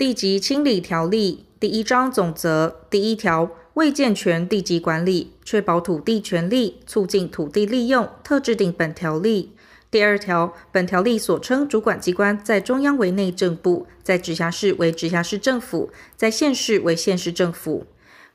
[0.00, 9.52] 地籍清理条例第一章总则第一条为健全地籍管理，确保土地权利，促进土地利用，特制定本条例。
[9.90, 17.84] 第二条，本条例所称主管机关，在中央为内政部，在直辖市为直辖市政府，在县市为县市政府。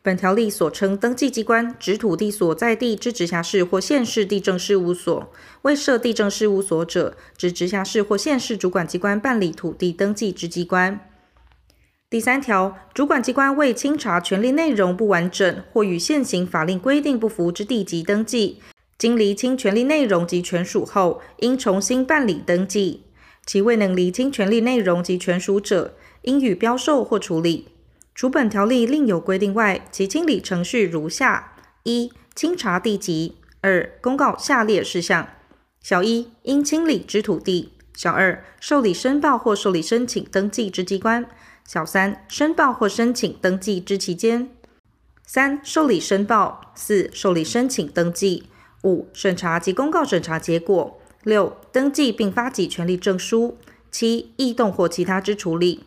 [0.04, 5.32] 本条例所称登记机关，指土地所在地之直辖市或县市地政事务所；
[5.64, 11.10] 未设地政事务所者，指直辖市或县市主管机关办理土地登记之机关。
[12.16, 18.62] 第三条，主管机关为清查权利内容不完整或与现行法令规定不符之地籍登记，
[18.98, 23.04] 经厘清权利内容及权属后，应重新办理登记。
[23.46, 27.68] 其未能厘清权利内容及权属者，应予标售或处理。
[28.16, 35.28] 除本条例另有规定外，其清理程序如下：一、清查地籍；二、公告下列事项：
[35.82, 41.26] 小一、应清理之土地；小二、受理申报或受理申请登记之机关；
[41.68, 44.50] 小三、申报或申请登记之期间；
[45.26, 48.44] 三、受理申报；四、受理申请登记；
[48.84, 53.56] 五、审查及公告审查结果；六、登记并发给权利证书；
[53.90, 55.86] 七、异动或其他之处理。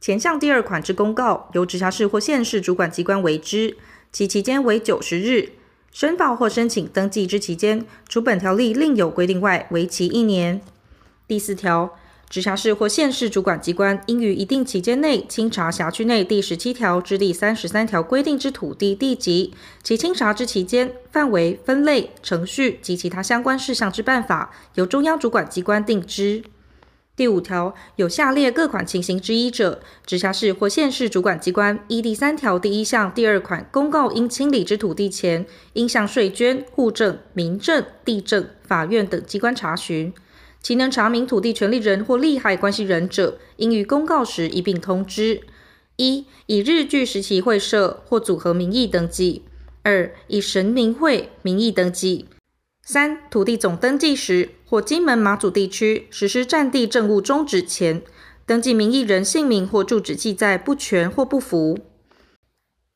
[0.00, 3.76] 前项第二款之公告，由直辖市或县市主管机关为之，
[4.10, 5.50] 其期间为九十日；
[5.92, 10.60] 申报或申请登记之期间，除本条例另有规定外，为期一年。
[11.28, 11.96] 第四条，
[12.30, 26.44] 直辖市或县市主管机关应于一定期间内清查辖区内第十七条至第三十三条规定之土地地籍，其清查之期间、范围、分类、程序及其他相关事项之办法，由中央主管机关定之。
[27.16, 40.14] 第五条，有下列各款情形之一者，直辖市或县市主管机关依第三条第一项第二款公告应清理之土地前，应向税捐、户政、民政、地政、法院等机关查询。
[40.62, 45.40] 其能查明土地权利人或利害关系人者，应于公告时一并通知：
[45.96, 49.42] 一、以日据时期会社或组合名义登记；
[49.82, 52.26] 二、以神明会名义登记。
[52.82, 58.02] 三、土地总登记时，或金门马祖地区实施占地政务终止前，
[58.44, 61.78] 登记名义人姓名或住址记载不全或不符。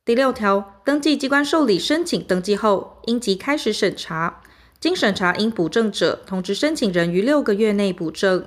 [0.04, 4.42] 第六条，登记机关受理申请登记后，应即开始审查，
[4.84, 8.46] 经审查应补正者，通知申请人于六个月内补正。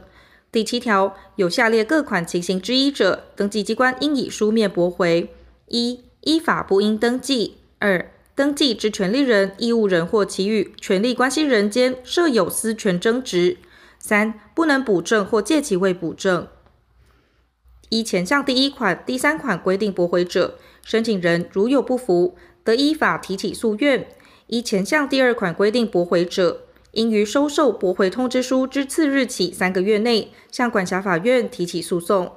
[0.51, 5.33] 第七条，有下列各款情形之一者，登记机关应以书面驳回：
[5.65, 13.57] 一、依法不应登记；二、登记之权利人、义务人或其与权利关系人间设有私权争执；
[13.97, 16.47] 三、不能补正或借其未补正。
[17.89, 24.03] 依前项第一款、第三款规定驳回者，申请人如有不服，得依法提起诉愿；
[24.47, 32.31] 依前项第二款规定驳回者，应于收受驳回通知书之次日起三个月内，向管辖法院提起诉讼。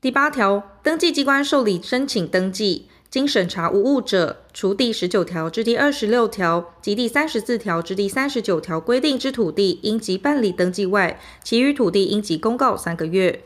[0.00, 2.88] 第八条，登记机关受理申请登记。
[3.08, 13.42] 经审查无误者，除第十九条至第二十六条及第三十四条至第三十九条规定之土地应即办理登记外，其余土地应即公告三个月。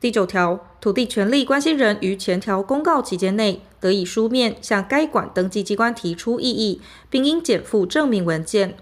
[0.00, 8.76] 第九条，土地权利关系人于前条公告期间内，得以书面向该管登记机关提出异议，并应检附证明文件。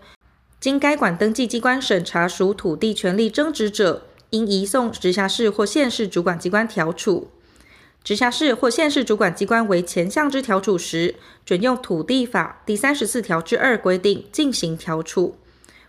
[0.58, 7.28] 经该管登记机关审查属土地权利争执者，应移送直辖市或县市主管机关调处。
[8.02, 15.36] 直辖市或县市主管机关为前项之调处时，准用土地法第三十四条之二规定进行调处。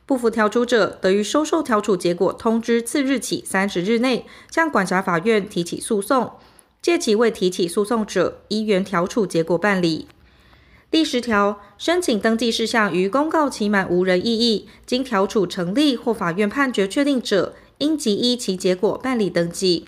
[0.05, 6.33] 不服调处者，得于收受调处结果通知次日起三十日内，向管辖法院提起诉讼。
[6.85, 10.07] 届其未提起诉讼者，依原调处结果办理。
[10.91, 19.87] 第十条，申请登记事项于公告期满无人异议，经调处成立或法院判决确定者，应即依其结果办理登记。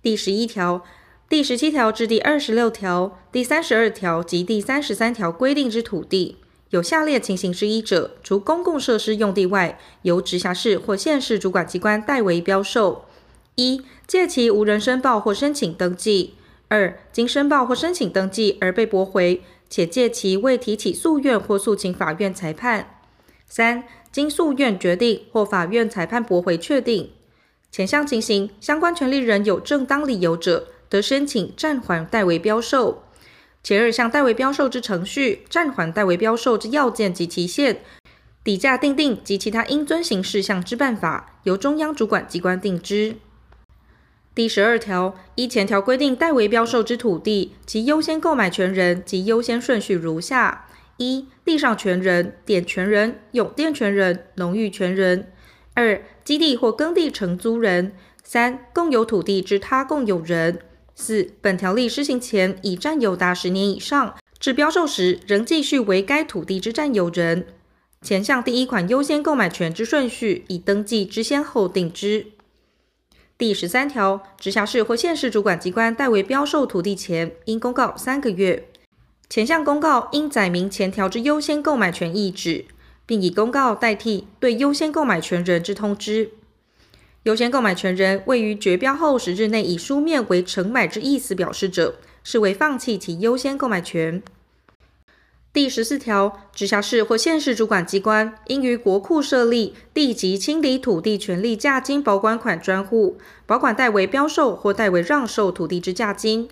[0.00, 0.84] 第十一条。
[1.28, 6.36] 第十七条至第二十六条、第三十二条及第三十三条规定之土地，
[6.70, 13.06] 有下列情形之一者，除公共设施用地外，由直辖市或县市主管机关代为标售：
[13.60, 16.32] 一、借其无人申报或申请登记；
[16.68, 22.84] 二、经申报或申请登记而被驳回，且借其未提起诉愿或诉请法院裁判；
[23.46, 27.10] 三、经诉愿决定或法院裁判驳回确定。
[27.70, 33.04] 前项情形，相关权利人有正当理由者，得申请暂缓代为标售，
[33.62, 37.82] 前二项代为标售之程序、暂缓代为标售之要件及期限、
[38.42, 43.16] 底价订定及其他应遵行事项之办法，由中央主管机关定之。
[44.32, 50.68] 第十二条，依前条规定代为标售之土地，其优先购买权人及优先顺序如下：
[50.98, 55.24] 一、地上权人、典权人、永佃权人、农域权人；
[55.74, 57.90] 二、基地或耕地承租人；
[58.22, 60.60] 三、共有土地之他共有人。
[60.94, 67.46] 四、本条例施行前已占有达十年以上，至标售时仍继续为该土地之占有人，
[68.02, 72.26] 前项第一款优先购买权之顺序，以登记之先后定之。
[73.40, 78.68] 第十三条，直辖市或县市主管机关代为标售土地前，应公告三个月。
[79.30, 82.66] 前项公告应载明前条之优先购买权意旨，
[83.06, 86.32] 并以公告代替对优先购买权人之通知。
[87.22, 94.22] 优先购买权人位于决标后十日内以书面为承买之意思表示者，视为放弃其优先购买权。
[95.52, 106.48] 第十四条，直辖市或县市主管机关应于国库设立地籍清理土地权利价金保管款专户，保管代为标售或代为让售土地之价金。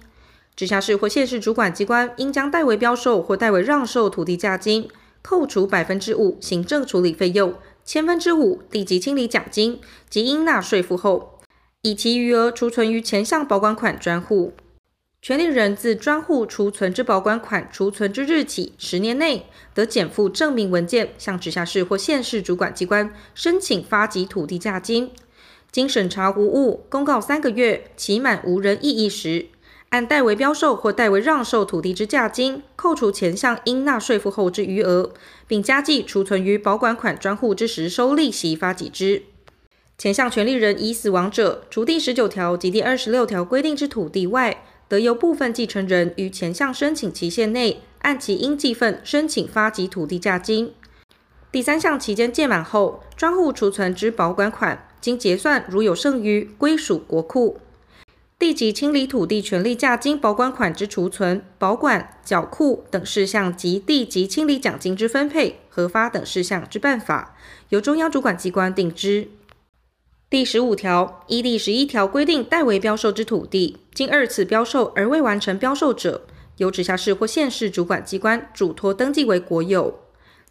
[0.57, 4.89] 直辖市或县市主管机关应将代为标售或代为让售土地价金，
[5.23, 7.55] 扣除百分之五行政处理费用。
[7.85, 9.81] 千分之五地籍清理奖金
[10.11, 11.39] 及应纳税负后，
[11.83, 14.55] 以其余额储存于前项保管款专户。
[15.21, 25.11] 权利人自专户储存之保管款储存之日起十年内，得减负证明文件，向直辖市或县市主管机关申请发给土地价金。
[25.73, 29.47] 经审查无误，公告三个月，期满无人异议时，
[29.91, 35.13] 按代为标售或代为让售土地之价金，扣除前项应纳税负后之余额，
[35.47, 39.25] 并加计储存于保管款专户之实收利息发给之。
[39.99, 50.73] 前项权利人已死亡者，除第十九条及第二十六条规定之土地外，得由部分继承人于前项申请期限内，按其应计分申请发给土地价金。
[51.53, 57.59] 第三项期间届满后，专户储存之保管款经结算，如有剩余，归属国库。
[58.39, 67.35] 地籍清理土地权利价金保管款之储存、保管、缴库等事项及地籍清理奖金之分配、核发等事项之办法，
[67.71, 69.29] 由中央主管机关定之。
[70.31, 76.27] 第十五条，依第十一条规定代为标售之土地，经二次标售而未完成标售者，
[76.59, 80.01] 由直辖市或县市主管机关嘱托登记为国有。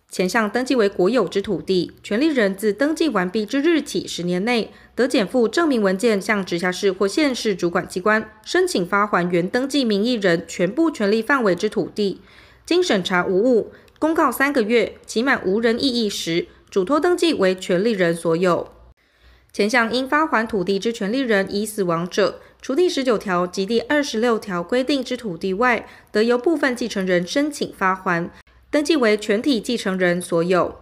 [0.10, 12.22] 前项登记为国有之土地，权利人自登记完毕之日起十年内，得检附证明文件，向直辖市或县市主管机关申请发还原登记名义人全部权利范围之土地。
[12.66, 18.70] 经审查无误，公告三个月，期满无人异议时，嘱托登记为权利人所有。
[19.58, 28.30] 前项应发还土地之权利人已死亡者，除第十九条及第二十六条规定之土地外，得由部分继承人申请发还。
[28.70, 30.76] 登记为全体继承人所有。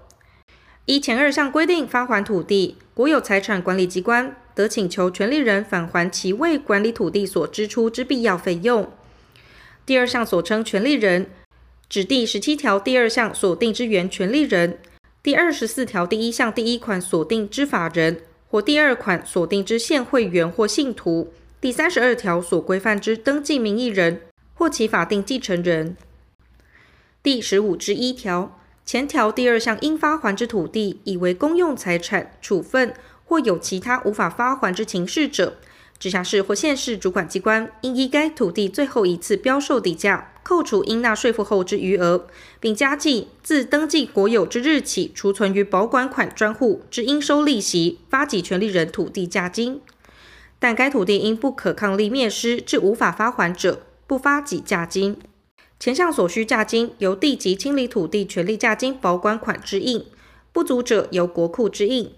[0.88, 8.92] 依前二项规定发还土地，国有财产管理机关得请求权利人返还其为管理土地所支出之必要费用。
[9.86, 11.28] 第二项所称权利人，
[11.88, 14.80] 指第十七条第二项所定之原权利人，
[15.24, 18.20] 第二十四条第一项第一款所定之法人，
[18.50, 24.22] 或第二款所定之现会员或信徒，第三十二条所规范之登记名义人，
[24.54, 25.98] 或其法定继承人。
[27.22, 32.94] 第十五之一条，前条第二项应发还之土地，以为公用财产处分，
[33.26, 35.58] 或有其他无法发还之情事者，
[35.98, 42.28] 直辖市或县市主管机关应依该土地最后一次标售地价，扣除应纳税负后之余额，
[42.60, 49.82] 并加计自登记国有之日起储存于保管款专户之应收利息，发给权利人土地价金。
[50.60, 55.18] 但该土地因不可抗力灭失致无法发还者，不发给价金。
[55.80, 60.06] 前项所需价金由地籍清理土地权利价金保管款支应，
[60.54, 62.12] 不足者由国库支应。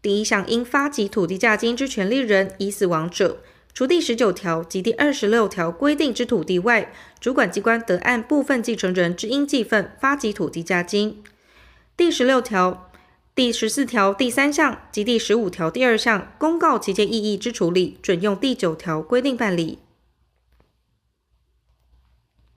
[0.00, 3.38] 第一项应发给土地价金之权利人已死亡者，
[3.76, 6.90] 除第十九条及第二十六条规定之土地外，
[7.20, 11.22] 主管机关得按部分继承人之应计份发给土地加金。
[11.94, 12.90] 第十六条、
[13.34, 19.80] 第十四条第三项及第十五条第二项公告期间异议之处理，准用第九条规定办理。